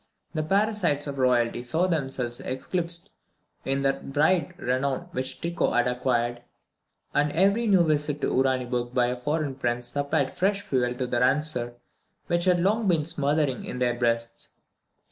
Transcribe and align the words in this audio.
The 0.33 0.41
parasites 0.41 1.05
of 1.05 1.19
royalty 1.19 1.61
saw 1.61 1.85
themselves 1.85 2.39
eclipsed 2.39 3.11
in 3.65 3.83
the 3.83 3.93
bright 3.93 4.57
renown 4.57 5.09
which 5.11 5.41
Tycho 5.41 5.69
had 5.69 5.87
acquired, 5.87 6.41
and 7.13 7.31
every 7.33 7.67
new 7.67 7.83
visit 7.83 8.19
to 8.21 8.31
Uraniburg 8.33 8.95
by 8.95 9.05
a 9.09 9.15
foreign 9.15 9.53
prince 9.53 9.89
supplied 9.89 10.35
fresh 10.35 10.61
fuel 10.61 10.95
to 10.95 11.05
the 11.05 11.19
rancour 11.19 11.75
which 12.25 12.45
had 12.45 12.61
long 12.61 12.87
been 12.87 13.05
smothering 13.05 13.63
in 13.63 13.77
their 13.77 13.93
breasts. 13.93 14.49